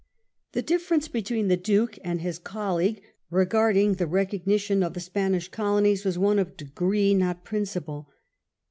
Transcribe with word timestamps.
The 0.53 0.63
difference 0.63 1.07
between 1.07 1.47
the 1.47 1.55
Duke 1.57 1.99
and 2.03 2.21
his 2.21 2.39
colleague 2.39 3.03
regarding 3.29 3.93
the 3.93 4.07
recognition 4.07 4.81
of 4.81 4.95
the 4.95 4.99
Spanish 4.99 5.47
Colonies 5.49 6.05
was 6.05 6.17
one 6.17 6.39
of 6.39 6.57
degree, 6.57 7.13
not 7.13 7.43
principle. 7.43 8.09